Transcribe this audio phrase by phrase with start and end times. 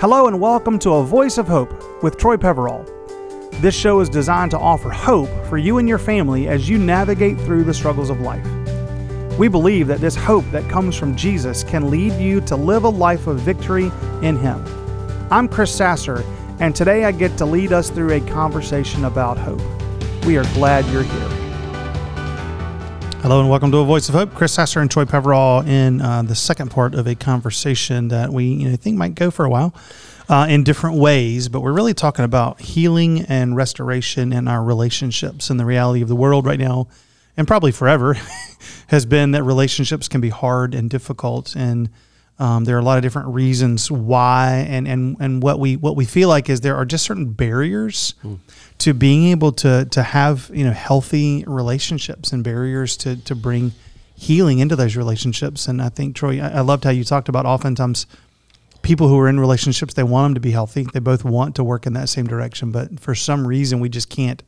[0.00, 2.86] Hello and welcome to A Voice of Hope with Troy Peverall.
[3.54, 7.36] This show is designed to offer hope for you and your family as you navigate
[7.40, 8.46] through the struggles of life.
[9.40, 12.88] We believe that this hope that comes from Jesus can lead you to live a
[12.88, 13.90] life of victory
[14.22, 14.64] in Him.
[15.32, 16.22] I'm Chris Sasser,
[16.60, 19.60] and today I get to lead us through a conversation about hope.
[20.24, 21.37] We are glad you're here.
[23.20, 24.32] Hello and welcome to A Voice of Hope.
[24.32, 28.44] Chris Sasser and Troy Peverall in uh, the second part of a conversation that we
[28.44, 29.74] you know, think might go for a while
[30.28, 35.50] uh, in different ways, but we're really talking about healing and restoration in our relationships.
[35.50, 36.86] And the reality of the world right now,
[37.36, 38.14] and probably forever,
[38.86, 41.56] has been that relationships can be hard and difficult.
[41.56, 41.90] And
[42.38, 45.96] um, there are a lot of different reasons why, and, and, and what we what
[45.96, 48.38] we feel like is there are just certain barriers mm.
[48.78, 53.72] to being able to to have you know healthy relationships and barriers to to bring
[54.14, 55.66] healing into those relationships.
[55.66, 58.06] And I think Troy, I, I loved how you talked about oftentimes
[58.82, 60.86] people who are in relationships they want them to be healthy.
[60.92, 64.08] They both want to work in that same direction, but for some reason we just
[64.10, 64.42] can't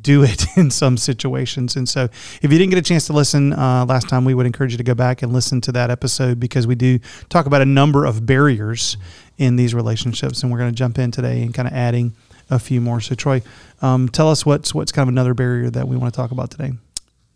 [0.00, 1.76] do it in some situations.
[1.76, 4.46] And so, if you didn't get a chance to listen uh, last time, we would
[4.46, 7.62] encourage you to go back and listen to that episode because we do talk about
[7.62, 8.96] a number of barriers
[9.38, 10.42] in these relationships.
[10.42, 12.14] And we're going to jump in today and kind of adding
[12.50, 13.00] a few more.
[13.00, 13.42] So, Troy,
[13.82, 16.50] um, tell us what's what's kind of another barrier that we want to talk about
[16.50, 16.72] today.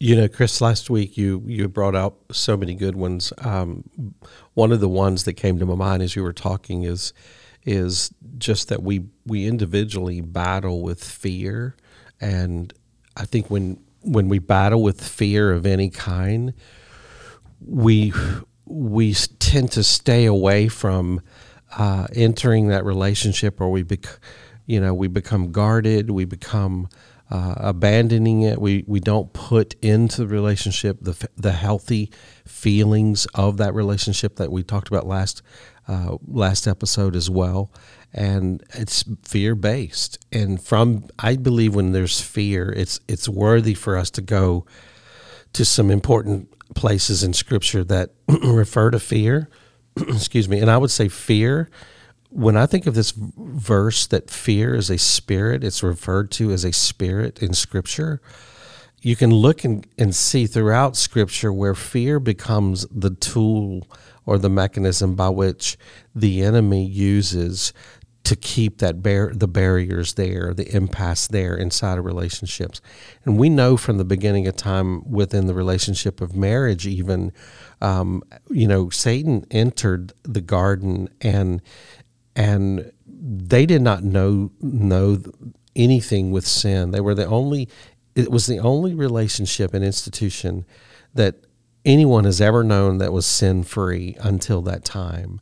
[0.02, 3.32] You know, Chris, last week you you brought out so many good ones.
[3.38, 3.84] Um,
[4.54, 7.12] one of the ones that came to my mind as you were talking is
[7.64, 11.76] is just that we we individually battle with fear
[12.20, 12.72] and
[13.16, 16.54] I think when when we battle with fear of any kind,
[17.60, 18.12] we
[18.66, 21.20] we tend to stay away from
[21.76, 24.18] uh, entering that relationship, or we bec-
[24.66, 26.88] you know we become guarded, we become
[27.30, 28.60] uh, abandoning it.
[28.60, 32.10] We we don't put into the relationship the the healthy
[32.46, 35.42] feelings of that relationship that we talked about last
[35.90, 37.70] uh, last episode as well
[38.12, 43.96] and it's fear based and from i believe when there's fear it's it's worthy for
[43.96, 44.64] us to go
[45.52, 48.10] to some important places in scripture that
[48.44, 49.48] refer to fear.
[49.96, 50.60] Excuse me.
[50.60, 51.68] And i would say fear
[52.28, 56.64] when i think of this verse that fear is a spirit it's referred to as
[56.64, 58.20] a spirit in scripture
[59.02, 63.86] you can look and, and see throughout scripture where fear becomes the tool
[64.26, 65.78] or the mechanism by which
[66.14, 67.72] the enemy uses
[68.22, 72.80] to keep that bar- the barriers there, the impasse there inside of relationships.
[73.24, 77.32] And we know from the beginning of time within the relationship of marriage, even,
[77.80, 81.62] um, you know, Satan entered the garden and
[82.36, 85.18] and they did not know know
[85.74, 86.90] anything with sin.
[86.90, 87.68] They were the only.
[88.14, 90.64] It was the only relationship and institution
[91.14, 91.36] that
[91.84, 95.40] anyone has ever known that was sin free until that time,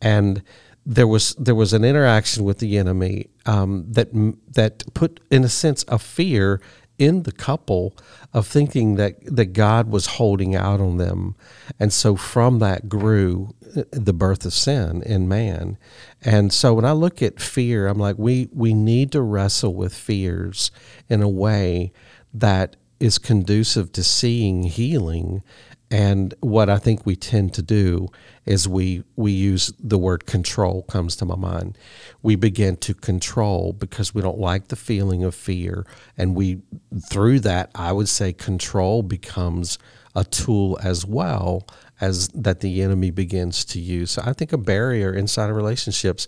[0.00, 0.42] and
[0.84, 4.08] there was there was an interaction with the enemy um, that
[4.48, 6.60] that put in a sense a fear
[6.98, 7.96] in the couple
[8.34, 11.34] of thinking that that God was holding out on them,
[11.78, 15.78] and so from that grew uh, the birth of sin in man.
[16.22, 19.94] And so when I look at fear, I'm like we we need to wrestle with
[19.94, 20.70] fears
[21.08, 21.92] in a way
[22.32, 25.42] that is conducive to seeing healing
[25.92, 28.08] and what I think we tend to do
[28.46, 31.76] is we we use the word control comes to my mind.
[32.22, 35.84] We begin to control because we don't like the feeling of fear,
[36.16, 36.62] and we
[37.10, 39.78] through that I would say control becomes
[40.16, 41.66] a tool as well
[42.00, 44.12] as that the enemy begins to use.
[44.12, 46.26] So I think a barrier inside of relationships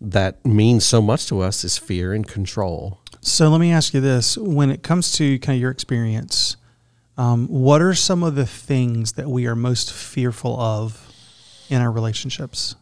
[0.00, 2.98] that means so much to us is fear and control.
[3.20, 6.56] So let me ask you this: when it comes to kind of your experience
[7.16, 11.12] um, what are some of the things that we are most fearful of
[11.68, 12.74] in our relationships?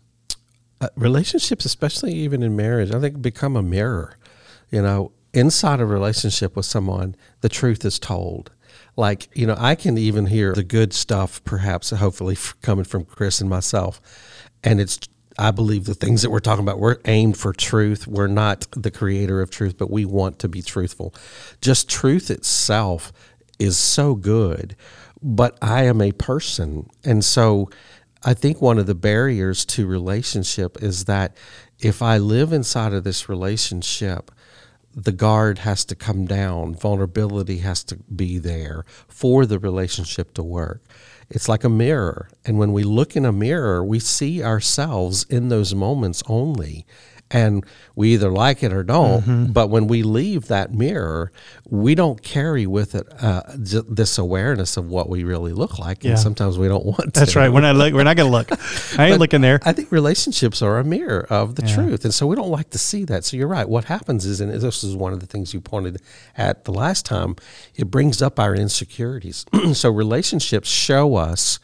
[0.80, 4.16] Uh, relationships, especially even in marriage, I think become a mirror.
[4.70, 8.50] You know, inside a relationship with someone, the truth is told.
[8.96, 13.40] Like, you know, I can even hear the good stuff, perhaps, hopefully, coming from Chris
[13.40, 14.00] and myself.
[14.64, 14.98] And it's
[15.38, 18.06] I believe the things that we're talking about, we're aimed for truth.
[18.06, 21.14] We're not the creator of truth, but we want to be truthful.
[21.60, 23.12] Just truth itself
[23.62, 24.76] is so good,
[25.22, 26.88] but I am a person.
[27.04, 27.70] And so
[28.24, 31.36] I think one of the barriers to relationship is that
[31.78, 34.30] if I live inside of this relationship,
[34.94, 40.42] the guard has to come down, vulnerability has to be there for the relationship to
[40.42, 40.82] work.
[41.30, 42.28] It's like a mirror.
[42.44, 46.86] And when we look in a mirror, we see ourselves in those moments only.
[47.32, 47.64] And
[47.94, 49.22] we either like it or don't.
[49.22, 49.52] Mm-hmm.
[49.52, 51.32] But when we leave that mirror,
[51.68, 56.18] we don't carry with it uh, this awareness of what we really look like, and
[56.18, 57.20] sometimes we don't want to.
[57.20, 57.48] That's right.
[57.48, 58.50] We're not look, we're not going to look.
[58.98, 59.60] I ain't looking there.
[59.64, 61.74] I think relationships are a mirror of the Yeah.
[61.74, 63.24] truth, and so we don't like to see that.
[63.24, 63.68] So you're right.
[63.68, 66.00] What happens is, and this is one of the things you pointed
[66.36, 67.36] at the last time,
[67.74, 69.46] it brings up our insecurities.
[69.72, 71.58] so relationships show us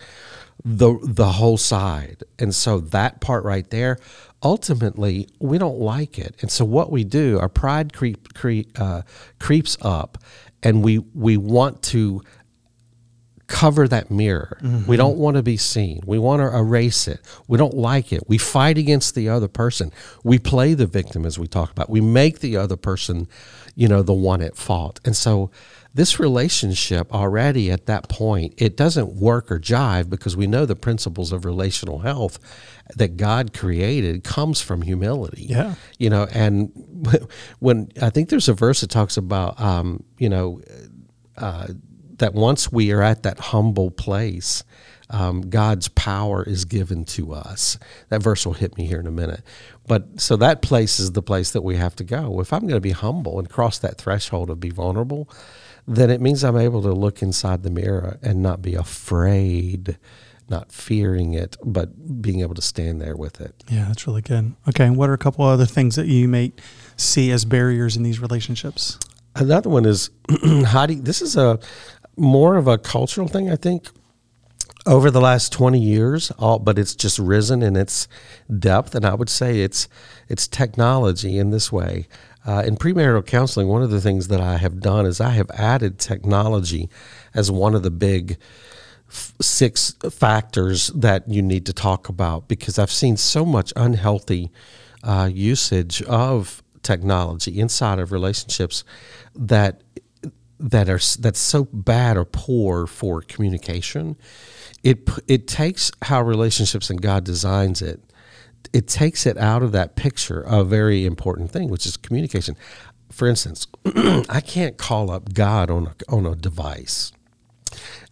[0.65, 3.97] the the whole side, and so that part right there,
[4.43, 9.03] ultimately, we don't like it, and so what we do, our pride creep, creep uh,
[9.39, 10.19] creeps up,
[10.63, 12.23] and we we want to
[13.49, 14.59] cover that mirror.
[14.87, 16.03] We don't want to be seen.
[16.07, 17.21] We want to erase it.
[17.49, 18.29] We don't like it.
[18.29, 19.91] We fight against the other person.
[20.23, 21.89] We play the victim as we talk about.
[21.89, 23.27] We make the other person,
[23.75, 25.01] you know, the one at fault.
[25.05, 25.51] And so
[25.95, 30.77] this relationship already at that point, it doesn't work or jive because we know the
[30.77, 32.39] principles of relational health
[32.97, 35.45] that God created comes from humility.
[35.45, 35.75] Yeah.
[35.99, 36.71] you know and
[37.59, 40.61] when i think there's a verse that talks about um, you know
[41.37, 41.69] uh,
[42.19, 44.65] that once we are at that humble place
[45.11, 47.79] um, god's power is given to us.
[48.11, 49.43] That verse will hit me here in a minute.
[49.87, 52.41] But so that place is the place that we have to go.
[52.41, 55.29] If i'm going to be humble and cross that threshold of be vulnerable
[55.89, 59.99] then it means i'm able to look inside the mirror and not be afraid
[60.51, 64.55] not fearing it but being able to stand there with it Yeah, that's really good.
[64.69, 66.53] Okay, and what are a couple other things that you may
[66.97, 68.99] see as barriers in these relationships?
[69.37, 70.11] Another one is
[70.67, 71.05] hiding.
[71.05, 71.59] This is a
[72.17, 73.89] more of a cultural thing, I think,
[74.87, 76.31] over the last twenty years.
[76.39, 78.09] All, but it's just risen in its
[78.59, 79.87] depth, and I would say it's
[80.29, 82.09] it's technology in this way.
[82.47, 85.51] Uh, in premarital counseling, one of the things that I have done is I have
[85.51, 86.89] added technology
[87.35, 88.39] as one of the big
[89.09, 94.51] f- six factors that you need to talk about because I've seen so much unhealthy
[95.03, 98.85] uh, usage of technology inside of relationships
[99.35, 99.83] that
[100.61, 104.17] that are that's so bad or poor for communication.
[104.83, 108.01] It it takes how relationships and God designs it.
[108.73, 112.57] It takes it out of that picture, a very important thing, which is communication.
[113.11, 117.13] For instance, I can't call up God on a, on a device.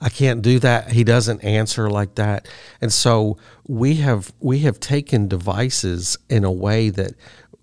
[0.00, 0.92] I can't do that.
[0.92, 2.46] He doesn't answer like that.
[2.80, 7.12] And so we have we have taken devices in a way that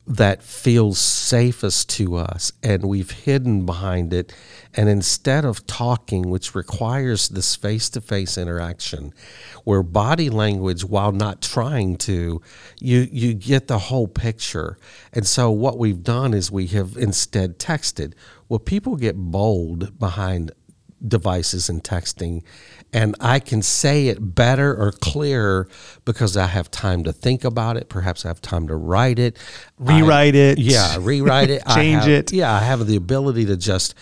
[0.05, 4.33] that feels safest to us and we've hidden behind it.
[4.73, 9.13] And instead of talking which requires this face-to-face interaction
[9.63, 12.41] where body language while not trying to
[12.81, 14.77] you you get the whole picture.
[15.13, 18.13] And so what we've done is we have instead texted.
[18.50, 20.51] Well people get bold behind
[21.07, 22.44] devices and texting
[22.94, 25.67] and I can say it better or clearer
[26.05, 29.38] because I have time to think about it perhaps I have time to write it
[29.79, 30.59] Rewrite I- it.
[30.59, 32.31] yeah rewrite it I Change have- it.
[32.33, 33.95] yeah I have the ability to just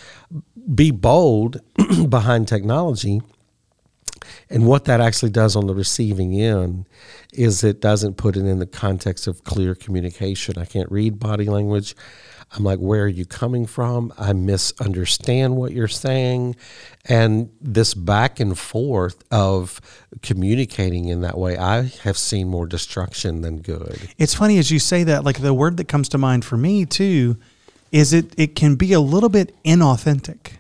[0.76, 1.60] be bold
[2.10, 3.22] behind technology
[4.50, 6.86] and what that actually does on the receiving end
[7.34, 10.58] is it doesn't put it in the context of clear communication.
[10.58, 11.96] I can't read body language.
[12.54, 14.14] I'm like, where are you coming from?
[14.18, 16.58] I misunderstand what you're saying.
[17.06, 19.80] And this back and forth of
[20.22, 24.10] communicating in that way, I have seen more destruction than good.
[24.18, 26.86] It's funny as you say that, like the word that comes to mind for me
[26.86, 27.38] too
[27.92, 30.54] is it it can be a little bit inauthentic.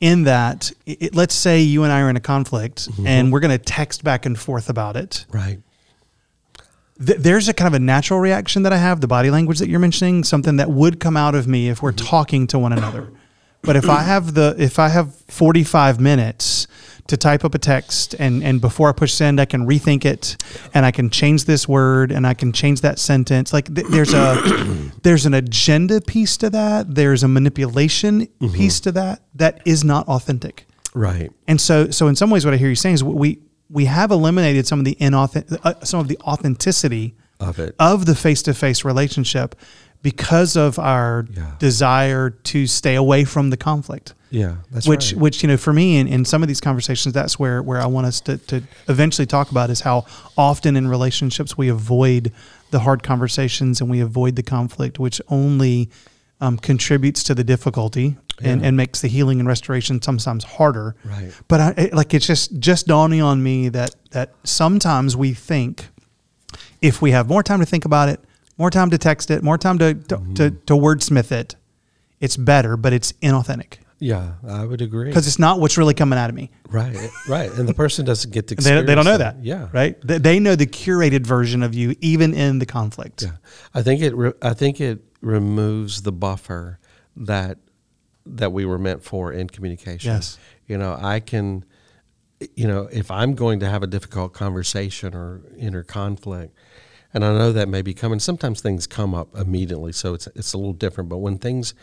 [0.00, 3.04] In that, it, let's say you and I are in a conflict mm-hmm.
[3.04, 5.26] and we're going to text back and forth about it.
[5.28, 5.58] Right.
[7.04, 9.68] Th- there's a kind of a natural reaction that I have, the body language that
[9.68, 12.06] you're mentioning, something that would come out of me if we're mm-hmm.
[12.06, 13.12] talking to one another.
[13.62, 16.66] But if I have the if I have 45 minutes
[17.08, 20.36] to type up a text and and before I push send I can rethink it
[20.74, 24.14] and I can change this word and I can change that sentence like th- there's
[24.14, 24.36] a
[25.02, 28.54] there's an agenda piece to that there's a manipulation mm-hmm.
[28.54, 30.68] piece to that that is not authentic.
[30.94, 31.30] Right.
[31.46, 33.38] And so, so in some ways, what I hear you saying is we
[33.70, 37.74] we have eliminated some of the inauthent, uh, some of the authenticity Of it.
[37.78, 39.54] of the face to face relationship
[40.02, 41.52] because of our Yeah.
[41.58, 44.14] desire to stay away from the conflict.
[44.30, 44.56] Yeah.
[44.70, 45.20] That's which, right.
[45.20, 47.86] which you know, for me, in, in some of these conversations, that's where where I
[47.86, 50.04] want us to to eventually talk about is how
[50.36, 52.30] often in relationships we avoid
[52.70, 55.88] the hard conversations and we avoid the conflict, which only
[56.40, 58.68] um, contributes to the difficulty and, Yeah.
[58.68, 60.94] and makes the healing and restoration sometimes harder.
[61.04, 61.32] Right.
[61.48, 65.88] But I, it- like it's just just dawning on me that that sometimes we think
[66.80, 68.20] if we have more time to think about it,
[68.56, 71.56] more time to text it, more time to to, to, to wordsmith it,
[72.20, 73.78] it's better, but it's inauthentic.
[74.00, 75.08] Yeah, I would agree.
[75.10, 76.50] because it's not what's really coming out of me.
[76.70, 78.54] Right, right, and the person doesn't get to.
[78.54, 79.42] They, they don't know that.
[79.42, 80.00] Yeah, Right.
[80.06, 83.22] They, they know the curated version of you, even in the conflict.
[83.22, 83.32] Yeah,
[83.74, 84.14] I think it.
[84.14, 86.78] Re- I think it removes the buffer
[87.16, 87.58] that
[88.26, 90.12] that we were meant for in communication.
[90.12, 90.38] Yes.
[90.66, 91.64] You know, I can.
[92.54, 96.56] You know, if I'm going to have a difficult conversation or inner conflict,
[97.12, 98.20] and I know that may be coming.
[98.20, 101.08] Sometimes things come up immediately, so it's it's a little different.
[101.08, 101.74] But when things,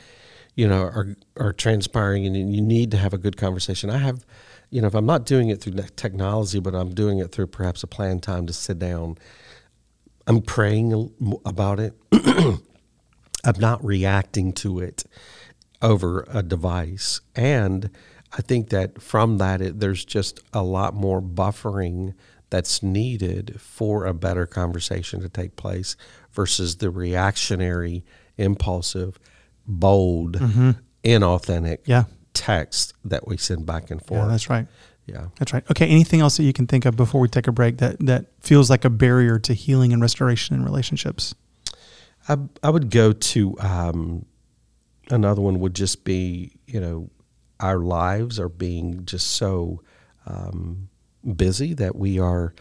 [0.56, 4.26] you know, are are transpiring and you need to have a good conversation, I have.
[4.70, 7.84] You know, if I'm not doing it through technology, but I'm doing it through perhaps
[7.84, 9.18] a planned time to sit down,
[10.28, 11.14] I'm praying
[11.46, 11.94] about it.
[13.46, 15.04] I'm not reacting to it
[15.82, 17.22] over a device.
[17.36, 17.90] And
[18.34, 22.14] I think that from that, it, there's just a lot more buffering
[22.50, 25.96] that's needed for a better conversation to take place
[26.32, 28.04] versus the reactionary,
[28.38, 29.20] impulsive,
[29.68, 30.72] bold, mm-hmm.
[31.04, 32.04] inauthentic Yeah.
[32.34, 34.30] text that we send back and Yeah, forth.
[34.30, 34.68] that's right.
[35.06, 35.28] yeah.
[35.40, 35.64] That's right.
[35.72, 35.88] Okay.
[35.88, 38.70] Anything else that you can think of before we take a break that, that feels
[38.70, 41.34] like a barrier to healing and restoration in relationships?
[42.28, 44.26] I, I would go to um,
[45.10, 47.10] another one would just be you know
[47.60, 49.82] our lives are being just so
[50.26, 50.90] um,
[51.36, 52.54] busy that we are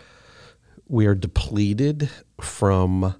[0.86, 3.14] we are depleted from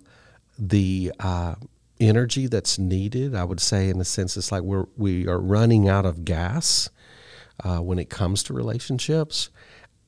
[0.59, 1.55] the uh,
[1.99, 3.35] energy that's needed.
[3.35, 6.91] I would say in a sense it's like we're we are running out of gas
[7.63, 9.51] uh, when it comes to relationships.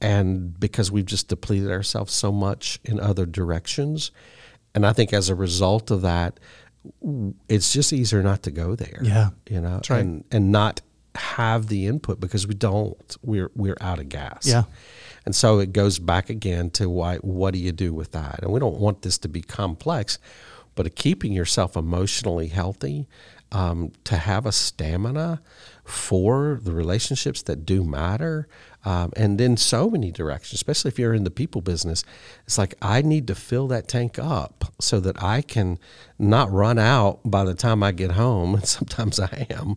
[0.01, 4.11] And because we've just depleted ourselves so much in other directions.
[4.77, 6.39] And I think as a result of that,
[7.49, 9.01] it's just easier not to go there.
[9.03, 9.31] Yeah.
[9.51, 10.01] You know, right.
[10.01, 10.83] and, and not
[11.17, 14.47] have the input because we don't, we're, we're out of gas.
[14.47, 14.65] Yeah.
[15.25, 18.41] And so it goes back again to why, what do you do with that?
[18.43, 20.19] And we don't want this to be complex,
[20.75, 23.09] but keeping yourself emotionally healthy,
[23.53, 25.41] um, to have a stamina
[25.85, 28.49] for the relationships that do matter,
[28.87, 32.05] um, and in so many directions, especially if you're in the people business,
[32.45, 35.81] it's like I need to fill that tank up so that I can
[36.21, 38.55] not run out by the time I get home.
[38.55, 39.75] And sometimes I am,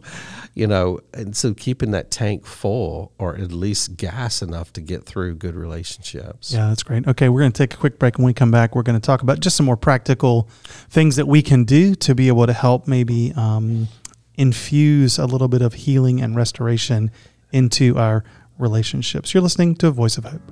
[0.54, 5.06] you know, and so keeping that tank full or at least gas enough to get
[5.06, 6.54] through good relationships.
[6.54, 7.08] Yeah, that's great.
[7.08, 8.20] Okay, we're going to take a quick break.
[8.20, 11.28] When we come back, we're going to talk about just some more practical things that
[11.28, 13.88] we can do to be able to help maybe um,
[14.36, 17.10] infuse a little bit of healing and restoration
[17.52, 18.24] into our
[18.60, 19.34] relationships.
[19.34, 20.52] You're listening to a Voice of Hope.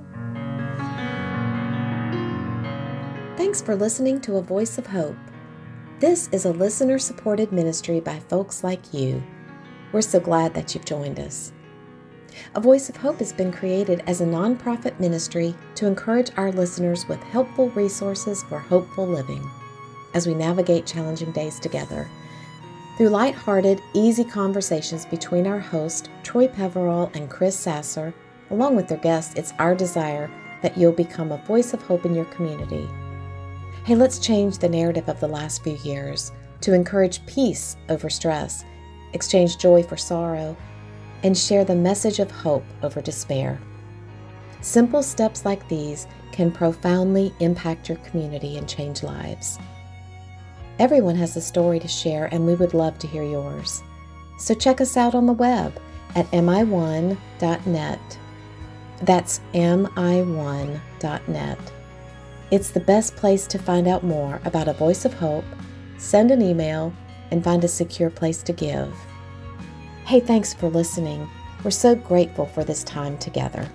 [3.37, 5.17] Thanks for listening to A Voice of Hope.
[5.99, 9.21] This is a listener supported ministry by folks like you.
[9.91, 11.53] We're so glad that you've joined us.
[12.55, 17.07] A Voice of Hope has been created as a nonprofit ministry to encourage our listeners
[17.07, 19.49] with helpful resources for hopeful living
[20.13, 22.07] as we navigate challenging days together.
[22.97, 28.11] Through light-hearted, easy conversations between our host, Troy Peverall and Chris Sasser,
[28.49, 30.31] along with their guests, it's our desire
[30.63, 32.89] that you'll become a voice of hope in your community.
[33.85, 38.65] Hey, let's change the narrative of the last few years to encourage peace over stress,
[39.13, 40.57] exchange joy for sorrow,
[41.21, 43.59] and share the message of hope over despair.
[44.61, 49.59] Simple steps like these can profoundly impact your community and change lives.
[50.79, 53.81] Everyone has a story to share, and we would love to hear yours.
[54.37, 55.79] So check us out on the web
[56.15, 58.19] at mi1.net.
[59.01, 60.79] That's mi1.net.
[62.49, 65.45] It's the best place to find out more about a voice of hope,
[65.97, 66.93] send an email,
[67.31, 68.95] and find a secure place to give.
[70.05, 71.27] Hey, thanks for listening.
[71.63, 73.69] We're so grateful for this time together.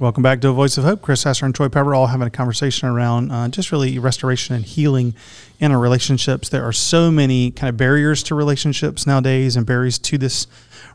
[0.00, 1.02] Welcome back to A Voice of Hope.
[1.02, 5.12] Chris Sasser and Troy Peverall having a conversation around uh, just really restoration and healing
[5.58, 6.50] in our relationships.
[6.50, 10.46] There are so many kind of barriers to relationships nowadays and barriers to this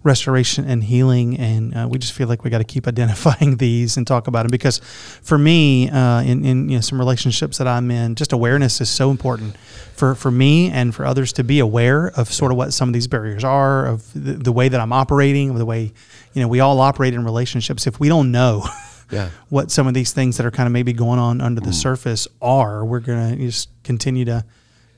[0.03, 1.38] restoration and healing.
[1.38, 4.43] And uh, we just feel like we got to keep identifying these and talk about
[4.43, 4.77] them because
[5.22, 8.89] for me, uh, in, in you know, some relationships that I'm in, just awareness is
[8.89, 9.57] so important
[9.98, 12.93] for, for me and for others to be aware of sort of what some of
[12.93, 15.91] these barriers are, of the, the way that I'm operating, the way,
[16.31, 17.86] you know, we all operate in relationships.
[17.86, 18.65] If we don't know,
[19.12, 19.29] Yeah.
[19.50, 22.27] what some of these things that are kind of maybe going on under the surface
[22.41, 22.83] are.
[22.86, 24.45] We're going to just continue to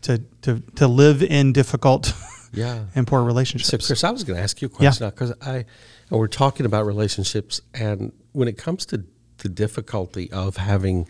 [0.03, 2.13] to to to live in difficult
[2.53, 2.85] Yeah.
[2.95, 3.85] and poor relationships.
[3.85, 5.65] So, Chris, I was going to ask you a question because I,
[6.09, 9.03] we're talking about relationships, and when it comes to
[9.39, 11.07] the difficulty of having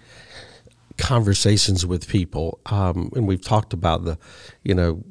[0.97, 4.17] conversations with people, um, and we've talked about the,
[4.63, 5.03] you know,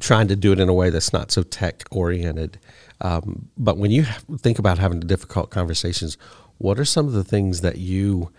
[0.00, 2.58] trying to do it in a way that's not so tech oriented.
[3.00, 6.16] Um, but when you have, think about having difficult conversations,
[6.58, 8.30] what are some of the things that you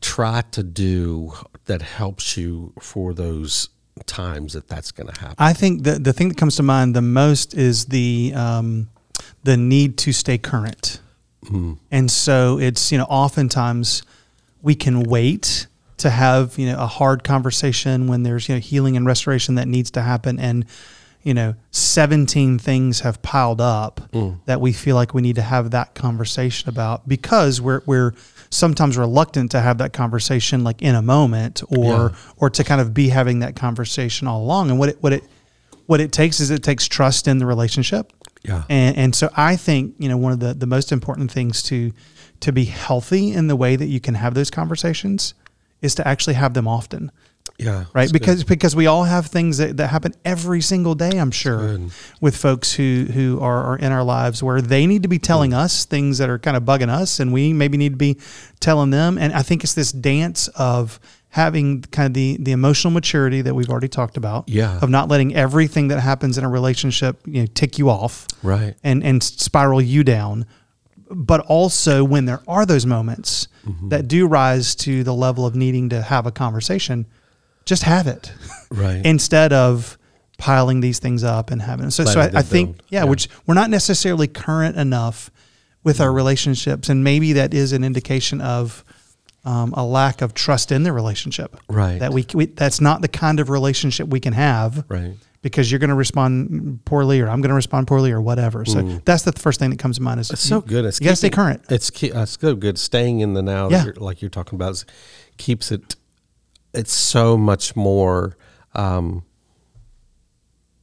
[0.00, 1.32] try to do
[1.64, 3.70] that helps you for those
[4.04, 5.36] times that that's going to happen.
[5.38, 8.88] I think the the thing that comes to mind the most is the um,
[9.42, 11.00] the need to stay current,
[11.90, 14.02] and so it's you know oftentimes
[14.62, 15.66] we can wait
[15.98, 19.66] to have you know a hard conversation when there's you know healing and restoration that
[19.66, 20.38] needs to happen.
[20.38, 20.66] And
[21.26, 24.38] you know 17 things have piled up mm.
[24.46, 28.14] that we feel like we need to have that conversation about because we're we're
[28.48, 32.08] sometimes reluctant to have that conversation like in a moment or Yeah.
[32.36, 35.24] or to kind of be having that conversation all along and what it what it
[35.86, 38.12] what it takes is it takes trust in the relationship
[38.44, 38.62] Yeah.
[38.70, 41.92] and, and so I think you know one of the the most important things to
[42.38, 45.34] to be healthy in the way that you can have those conversations
[45.82, 47.10] is to actually have them often
[47.58, 47.84] yeah.
[47.94, 48.20] right that's good.
[48.20, 51.78] because because we all have things that, that happen every single day i'm sure
[52.20, 55.50] with folks who who are, are in our lives where they need to be telling
[55.52, 55.56] Mm.
[55.64, 58.18] us things that are kind of bugging us and we maybe need to be
[58.60, 60.98] telling them and i think it's this dance of
[61.30, 64.78] having kind of the the emotional maturity that we've already talked about Yeah.
[64.80, 68.74] of not letting everything that happens in a relationship you know tick you off Right.
[68.84, 70.46] and and spiral you down
[71.10, 73.88] but also when there are those moments Mm-hmm.
[73.88, 77.04] that do rise to the level of needing to have a conversation
[77.66, 78.32] just have it
[78.70, 79.04] Right.
[79.04, 79.98] instead of
[80.38, 83.10] piling these things up and having so, so I, I think yeah, Yeah.
[83.10, 85.30] which we're not necessarily current enough
[85.84, 88.84] with our relationships and maybe that is an indication of
[89.44, 91.98] um, a lack of trust in the relationship Right.
[92.00, 95.14] that we, we that's not the kind of relationship we can have right.
[95.42, 98.64] because you're going to respond poorly or I'm going to respond poorly or whatever.
[98.64, 100.32] So that's the first thing that comes to mind is Mm.
[100.34, 100.84] It's so good.
[100.84, 101.62] It's you got to stay current.
[101.70, 102.76] It's uh, it's so good.
[102.78, 103.78] Staying in the now, Yeah.
[103.78, 104.84] that you're, like you're talking about,
[105.38, 105.95] keeps it.
[106.76, 108.36] It's so much more.
[108.74, 109.24] Um,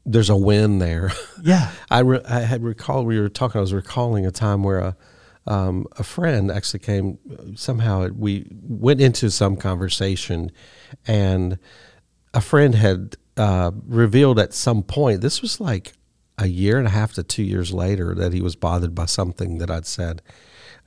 [0.06, 1.12] there's a win there.
[1.46, 1.72] Yeah.
[1.92, 3.60] I, re- I had recalled we were talking.
[3.60, 4.98] I was recalling a time where a
[5.46, 7.18] um, a friend actually came.
[7.58, 10.54] Somehow we went into some conversation,
[11.06, 11.60] and
[12.34, 15.20] a friend had uh, revealed at some point.
[15.20, 15.92] This was like
[16.38, 19.58] a year and a half to two years later that he was bothered by something
[19.58, 20.22] that I'd said,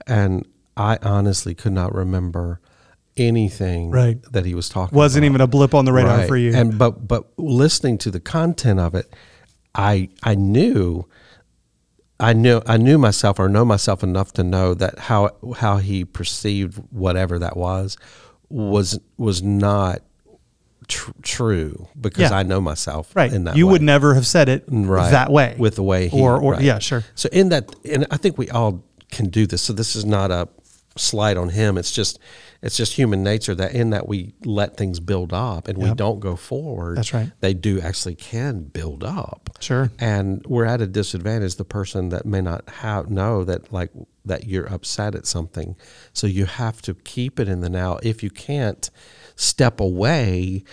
[0.07, 2.63] and I honestly could not remember
[3.17, 4.19] anything Right.
[4.33, 4.97] that he was talking.
[4.97, 5.31] Wasn't about.
[5.33, 6.29] even a blip on the radar Right.
[6.29, 6.55] for you.
[6.55, 9.13] And but but listening to the content of it,
[9.75, 11.07] I I knew
[12.19, 16.05] I knew I knew myself or know myself enough to know that how how he
[16.05, 17.97] perceived whatever that was
[18.49, 20.01] was was not
[20.89, 22.39] tr- true because Yeah.
[22.39, 23.33] I know myself right.
[23.33, 23.73] in that you way.
[23.73, 25.11] would never have said it Right.
[25.11, 26.63] that way with the way he or, or right.
[26.63, 27.05] yeah, sure.
[27.15, 29.63] So in that, and I think we all can do this.
[29.63, 30.49] So this is not a
[30.97, 31.77] slight on him.
[31.77, 32.19] It's just,
[32.63, 36.21] it's just human nature that in that we let things build up and we don't
[36.21, 36.97] go forward.
[36.99, 37.31] That's right.
[37.41, 39.51] They do actually can build up.
[39.61, 39.91] Sure.
[39.99, 41.57] And we're at a disadvantage.
[41.57, 43.91] The person that may not have know that like
[44.25, 45.77] that you're upset at something.
[46.13, 47.99] So you have to keep it in the now.
[48.03, 48.91] If you can't
[49.37, 50.65] step away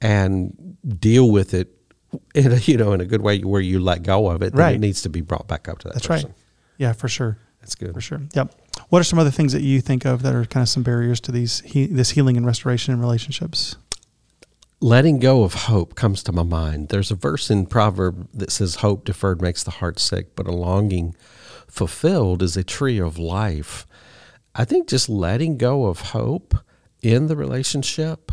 [0.00, 1.76] and deal with it
[2.34, 4.60] in a, you know in a good way where you let go of it, then
[4.60, 4.74] Right.
[4.76, 6.28] it needs to be brought back up to that That's person.
[6.30, 6.36] right.
[6.78, 7.38] Yeah, for sure.
[7.62, 7.94] That's good.
[7.94, 8.20] For sure.
[8.34, 8.54] Yep.
[8.88, 11.20] What are some other things that you think of that are kind of some barriers
[11.20, 13.76] to these he, this healing and restoration in relationships?
[14.80, 16.88] Letting go of hope comes to my mind.
[16.88, 20.52] There's a verse in Proverb that says, Hope deferred makes the heart sick, but a
[20.52, 21.14] longing
[21.68, 23.86] fulfilled is a tree of life.
[24.56, 26.56] I think just letting go of hope
[27.00, 28.32] in the relationship,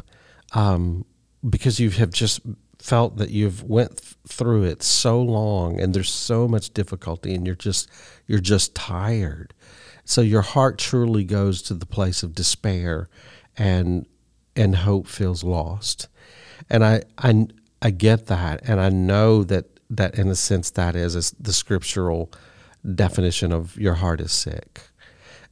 [0.54, 1.06] um,
[1.48, 2.42] because you have just
[2.80, 7.46] felt that you've went th- through it so long and there's so much difficulty and
[7.46, 7.90] you're just
[8.26, 9.54] you're just tired
[10.06, 13.10] so your heart truly goes to the place of despair
[13.58, 14.06] and
[14.56, 16.08] and hope feels lost
[16.70, 17.48] and I, I
[17.82, 21.54] I get that, and I know that that in a sense that is is the
[21.54, 22.32] scriptural
[22.96, 24.82] definition of your heart is sick.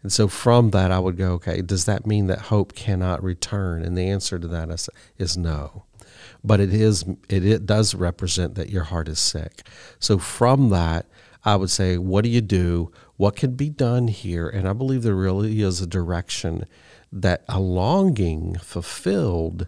[0.03, 3.83] And so from that, I would go, okay, does that mean that hope cannot return?
[3.83, 5.85] And the answer to that is, is no.
[6.47, 9.67] But it is it, it does represent that your heart is sick.
[9.99, 11.05] So from that,
[11.43, 12.91] I would say, what do you do?
[13.17, 14.47] What can be done here?
[14.47, 16.65] And I believe there really is a direction
[17.11, 19.67] that a longing fulfilled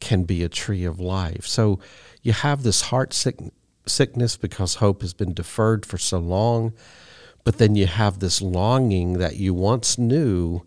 [0.00, 1.46] can be a tree of life.
[1.46, 1.78] So
[2.22, 3.38] you have this heart sick,
[3.86, 6.74] sickness because hope has been deferred for so long,
[7.44, 10.62] but then you have this longing that you once knew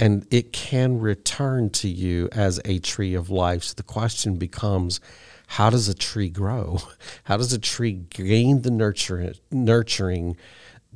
[0.00, 3.62] and it can return to you as a tree of life.
[3.62, 4.98] So the question becomes
[5.46, 6.78] how does a tree grow?
[7.24, 10.36] How does a tree gain the nurture, nurturing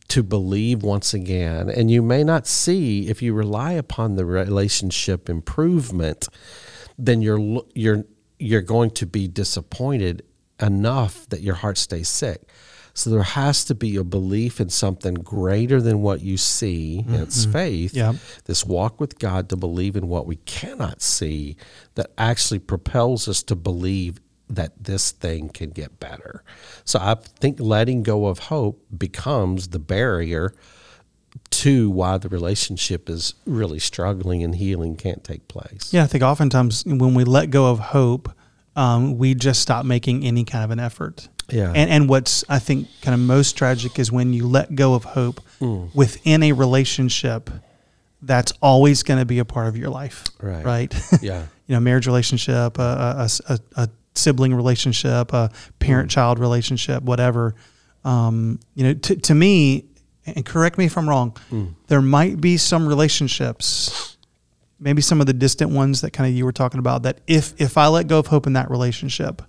[0.08, 1.68] to believe once again?
[1.68, 6.28] And you may not see if you rely upon the relationship improvement,
[6.96, 8.04] then you're you're
[8.38, 10.22] you're going to be disappointed
[10.60, 12.42] enough that your heart stays sick.
[12.96, 17.00] So there has to be a belief in something greater than what you see.
[17.08, 17.92] and It's faith.
[17.94, 18.14] Yeah.
[18.44, 21.56] This walk with God to believe in what we cannot see
[21.96, 26.44] that actually propels us to believe that this thing can get better.
[26.84, 30.54] So I think letting go of hope becomes the barrier
[31.50, 35.92] to why the relationship is really struggling and healing can't take place.
[35.92, 38.30] Yeah, I think oftentimes when we let go of hope,
[38.76, 41.28] um, we just stop making any kind of an effort.
[41.50, 41.72] Yeah.
[41.74, 45.04] And and what's I think kind of most tragic is when you let go of
[45.04, 45.94] hope mm.
[45.94, 47.50] within a relationship
[48.22, 50.24] that's always going to be a part of your life.
[50.40, 50.64] Right.
[50.64, 50.94] Right.
[51.20, 51.46] Yeah.
[51.66, 56.14] you know, marriage relationship, uh, uh, a, a, a, a sibling relationship, a parent mm.
[56.14, 57.54] child relationship, whatever.
[58.04, 59.86] Um, you know, to, to me,
[60.26, 61.74] and correct me if I'm wrong, mm.
[61.88, 64.16] there might be some relationships,
[64.78, 67.58] maybe some of the distant ones that kind of you were talking about, that if
[67.60, 69.42] if I let go of hope in that relationship,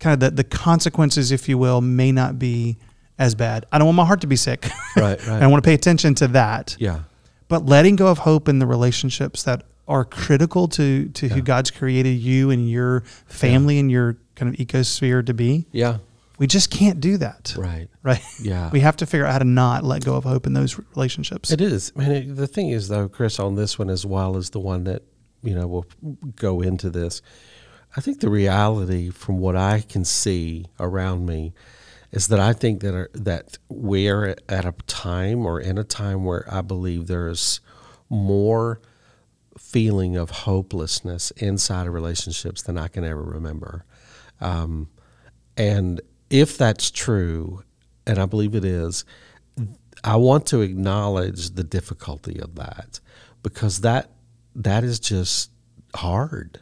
[0.00, 2.76] kind of the, the consequences, if you will, may not be
[3.18, 3.66] as bad.
[3.70, 4.68] I don't want my heart to be sick.
[4.96, 5.42] Right, right.
[5.42, 6.76] I want to pay attention to that.
[6.80, 7.00] Yeah.
[7.48, 11.70] But letting go of hope in the relationships that are critical to to who God's
[11.70, 15.98] created you and your family and your kind of ecosphere to be, Yeah.
[16.38, 17.54] we just can't do that.
[17.58, 17.88] Right.
[18.02, 18.22] Right.
[18.40, 18.70] Yeah.
[18.72, 21.50] We have to figure out how to not let go of hope in those relationships.
[21.50, 21.92] It is.
[21.94, 24.60] I mean, it, the thing is, though, Chris, on this one as well as the
[24.60, 25.02] one that
[25.42, 25.84] you know will
[26.36, 27.20] go into this.
[27.96, 31.52] I think the reality, from what I can see around me,
[32.12, 36.24] is that I think that are, that we're at a time or in a time
[36.24, 37.60] where I believe there is
[38.08, 38.80] more
[39.58, 43.84] feeling of hopelessness inside of relationships than I can ever remember.
[44.40, 44.88] Um,
[45.56, 46.00] and
[46.30, 47.62] if that's true,
[48.06, 49.04] and I believe it is,
[50.02, 53.00] I want to acknowledge the difficulty of that
[53.42, 54.10] because that
[54.54, 55.50] that is just
[55.94, 56.60] hard.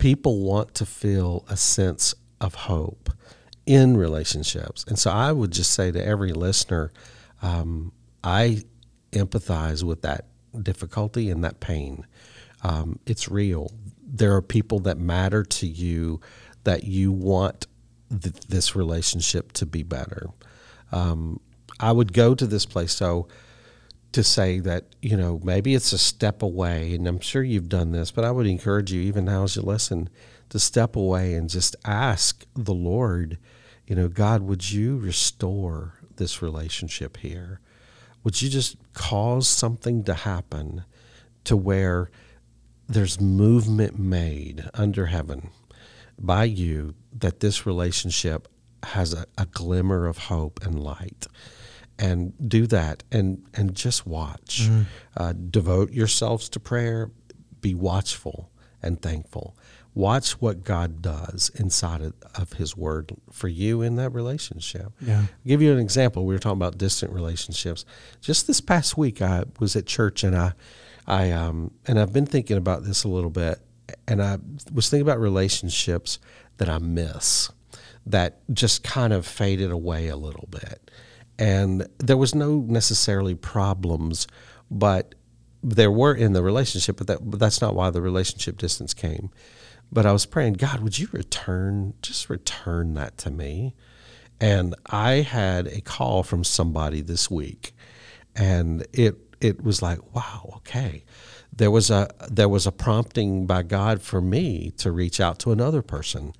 [0.00, 3.10] People want to feel a sense of hope
[3.66, 6.90] in relationships, and so I would just say to every listener,
[7.42, 7.92] um,
[8.24, 8.62] I
[9.12, 10.26] empathize with that
[10.62, 12.06] difficulty and that pain.
[12.62, 13.72] Um, it's real.
[14.02, 16.20] There are people that matter to you
[16.64, 17.66] that you want
[18.10, 20.30] th- this relationship to be better.
[20.92, 21.40] Um,
[21.78, 23.28] I would go to this place so
[24.12, 27.92] to say that you know maybe it's a step away, and I'm sure you've done
[27.92, 30.08] this, but I would encourage you even now as you listen
[30.50, 33.38] to step away and just ask the Lord,
[33.86, 37.60] you know, God, would you restore this relationship here?
[38.24, 40.84] Would you just cause something to happen
[41.44, 42.10] to where
[42.88, 45.50] there's movement made under heaven
[46.18, 48.48] by you that this relationship
[48.82, 51.26] has a, a glimmer of hope and light
[52.00, 54.68] and do that and and just watch.
[55.16, 57.10] Uh, devote yourselves to prayer
[57.60, 58.50] be watchful
[58.82, 59.54] and thankful.
[59.94, 64.92] Watch what god does inside of, of his word for you in that relationship.
[65.00, 65.20] Yeah.
[65.20, 66.24] I'll give you an example.
[66.24, 67.84] We were talking about distant relationships.
[68.20, 70.52] Just this past week i was at church and i
[71.06, 73.58] i um and i've been thinking about this a little bit
[74.06, 74.38] and i
[74.72, 76.18] was thinking about relationships
[76.58, 77.50] that i miss
[78.06, 80.90] that just kind of faded away a little bit
[81.40, 84.28] and there was no necessarily problems
[84.70, 85.14] but
[85.62, 89.30] there were in the relationship but that but that's not why the relationship distance came.
[89.90, 93.74] But i was praying god would you return just return that to me?
[94.40, 97.74] And i had a call from somebody this week
[98.36, 101.04] and it it was like wow okay.
[101.52, 105.52] There was a there was a prompting by god for me to reach out to
[105.52, 106.32] another person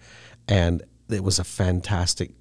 [0.46, 2.32] and it was a fantastic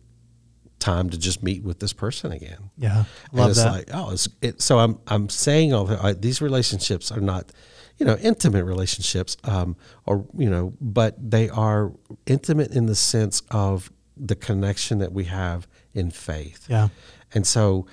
[0.79, 3.03] time to just meet with this person again Yeah.
[3.31, 3.71] and Love it's that.
[3.71, 7.51] like, oh, it's it, so I'm I'm saying all that, uh, these relationships are not,
[7.97, 11.91] you know, intimate relationships, um, or you know, but they are
[12.25, 16.65] intimate in the sense of the connection that we have in faith.
[16.69, 16.89] yeah.
[17.33, 17.85] And so,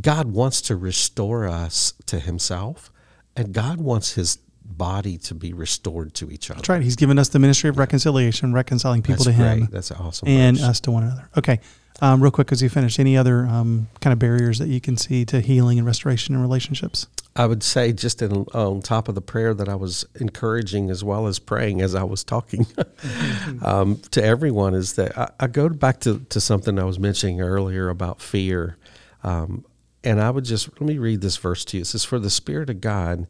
[0.00, 2.92] God wants to restore us to Himself,
[3.34, 6.58] and God wants His body to be restored to each other.
[6.58, 6.82] That's right.
[6.82, 9.68] He's given us the ministry of reconciliation, reconciling people That's to Him.
[9.70, 10.28] That's awesome.
[10.28, 10.66] and verse.
[10.68, 11.28] us to one another.
[11.38, 11.60] Okay.
[12.02, 14.96] Um, real quick, as you finish, any other um, kind of barriers that you can
[14.96, 17.06] see to healing and restoration in relationships?
[17.34, 21.04] I would say just in, on top of the prayer that I was encouraging as
[21.04, 22.66] well as praying as I was talking
[23.62, 27.40] um, to everyone is that I, I go back to, to something I was mentioning
[27.40, 28.76] earlier about fear.
[29.22, 29.64] Um,
[30.02, 31.80] and I would just, let me read this verse to you.
[31.82, 33.26] It says, For the Spirit of God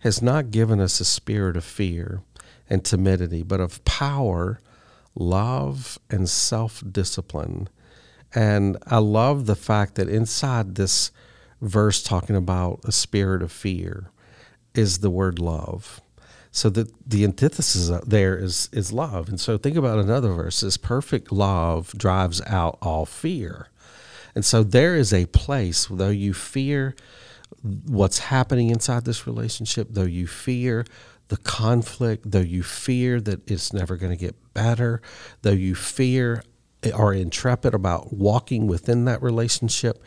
[0.00, 2.22] has not given us a spirit of fear
[2.68, 4.60] and timidity, but of power,
[5.14, 7.68] love, and self discipline.
[8.34, 11.10] And I love the fact that inside this
[11.60, 14.10] verse talking about a spirit of fear
[14.74, 16.00] is the word love.
[16.50, 19.28] So that the antithesis there is is love.
[19.28, 20.60] And so think about another verse.
[20.60, 23.68] This perfect love drives out all fear.
[24.34, 26.94] And so there is a place, though you fear
[27.62, 30.84] what's happening inside this relationship, though you fear
[31.28, 35.02] the conflict, though you fear that it's never going to get better,
[35.42, 36.42] though you fear
[36.92, 40.02] are intrepid about walking within that relationship,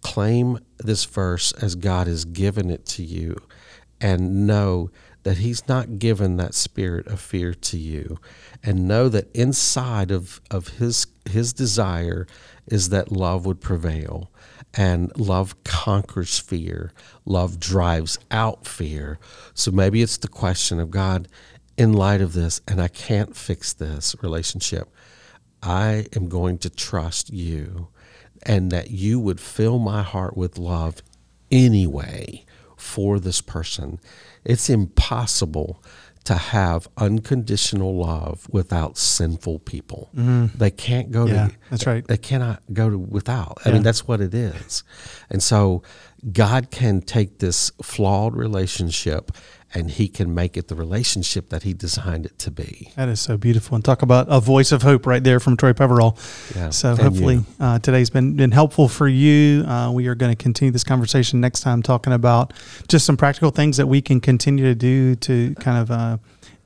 [0.00, 3.36] claim this verse as God has given it to you
[4.00, 4.90] and know
[5.22, 8.18] that He's not given that spirit of fear to you.
[8.62, 12.26] And know that inside of, of His His desire
[12.66, 14.30] is that love would prevail.
[14.74, 16.92] And love conquers fear.
[17.24, 19.18] Love drives out fear.
[19.54, 21.28] So maybe it's the question of God,
[21.76, 24.88] in light of this, and I can't fix this relationship,
[25.62, 27.88] I am going to trust you
[28.44, 31.02] and that you would fill my heart with love
[31.50, 32.44] anyway
[32.76, 34.00] for this person.
[34.44, 35.82] It's impossible
[36.24, 40.08] to have unconditional love without sinful people.
[40.16, 40.56] Mm-hmm.
[40.56, 42.06] They can't go yeah, to that's right.
[42.06, 43.58] They cannot go to without.
[43.64, 43.74] I yeah.
[43.74, 44.84] mean that's what it is.
[45.30, 45.82] And so
[46.32, 49.32] God can take this flawed relationship
[49.74, 52.90] and he can make it the relationship that he designed it to be.
[52.96, 53.74] That is so beautiful.
[53.74, 56.18] And talk about a voice of hope right there from Troy Peverall.
[56.54, 59.64] Yeah, so hopefully uh, today's been, been helpful for you.
[59.64, 62.52] Uh, we are going to continue this conversation next time talking about
[62.88, 66.18] just some practical things that we can continue to do to kind of uh,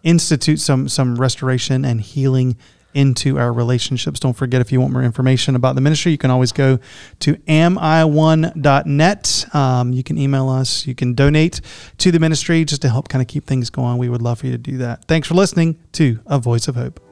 [0.02, 2.56] institute some, some restoration and healing
[2.96, 4.18] into our relationships.
[4.18, 6.78] Don't forget, if you want more information about the ministry, you can always go
[7.20, 9.54] to ami1.net.
[9.54, 10.86] Um, you can email us.
[10.86, 11.60] You can donate
[11.98, 13.98] to the ministry just to help kind of keep things going.
[13.98, 15.04] We would love for you to do that.
[15.04, 17.05] Thanks for listening to A Voice of Hope.